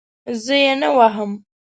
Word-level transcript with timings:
زه 0.43 0.55
یې 0.63 0.73
نه 0.81 0.89
وهم. 0.97 1.31